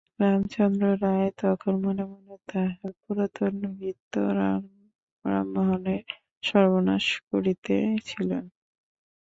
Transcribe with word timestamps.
রামচন্দ্র 0.21 0.83
রায় 1.03 1.29
তখন 1.41 1.73
মনে 1.85 2.03
মনে 2.11 2.35
তাঁহার 2.49 2.91
পুরাতন 3.01 3.53
ভৃত্য 3.73 4.13
রামমোহনের 5.25 6.01
সর্বনাশ 6.43 7.05
করিতে 7.29 7.75
ছিলেন। 8.07 8.43